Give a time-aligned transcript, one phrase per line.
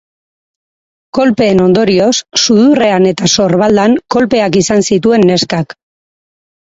[1.17, 2.15] Kolpeen ondorioz,
[2.45, 5.77] sudurrean eta sorbaldan kolpeak izan zituen neskak.